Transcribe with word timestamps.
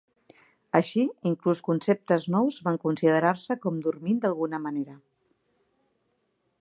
Així, 0.77 1.03
inclús 1.31 1.61
conceptes 1.67 2.25
nous 2.37 2.57
van 2.69 2.79
considerar-se 2.85 3.59
com 3.67 3.77
dormint 3.89 4.25
d'alguna 4.25 4.63
manera. 4.65 4.97